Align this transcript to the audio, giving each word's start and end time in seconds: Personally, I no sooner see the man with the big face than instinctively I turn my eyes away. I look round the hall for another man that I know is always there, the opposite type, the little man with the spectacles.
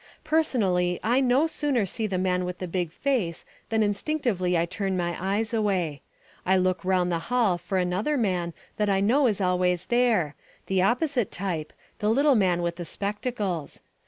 Personally, 0.23 0.99
I 1.03 1.21
no 1.21 1.45
sooner 1.45 1.85
see 1.85 2.07
the 2.07 2.17
man 2.17 2.43
with 2.43 2.57
the 2.57 2.67
big 2.67 2.91
face 2.91 3.45
than 3.69 3.83
instinctively 3.83 4.57
I 4.57 4.65
turn 4.65 4.97
my 4.97 5.15
eyes 5.19 5.53
away. 5.53 6.01
I 6.43 6.57
look 6.57 6.83
round 6.83 7.11
the 7.11 7.19
hall 7.29 7.59
for 7.59 7.77
another 7.77 8.17
man 8.17 8.55
that 8.77 8.89
I 8.89 8.99
know 8.99 9.27
is 9.27 9.39
always 9.39 9.85
there, 9.85 10.33
the 10.65 10.81
opposite 10.81 11.31
type, 11.31 11.71
the 11.99 12.09
little 12.09 12.33
man 12.33 12.63
with 12.63 12.77
the 12.77 12.83
spectacles. 12.85 13.79